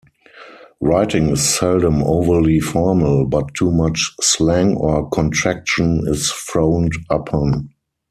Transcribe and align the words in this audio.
Writing 0.79 1.29
is 1.29 1.47
seldom 1.47 2.01
overly 2.01 2.59
formal, 2.59 3.23
but 3.23 3.53
too 3.53 3.69
much 3.69 4.11
slang 4.19 4.75
or 4.75 5.07
contraction 5.11 6.01
is 6.07 6.31
frowned 6.31 6.93
upon. 7.11 7.69